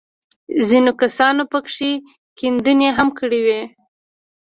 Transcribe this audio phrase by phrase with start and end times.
[0.67, 1.91] ځينو کسانو پکښې
[2.37, 3.61] کيندنې هم کړې وې.